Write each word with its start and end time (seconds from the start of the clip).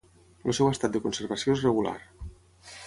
El 0.51 0.55
seu 0.59 0.69
estat 0.69 0.95
de 0.95 1.03
conservació 1.05 1.57
és 1.59 1.63
regular. 1.69 1.97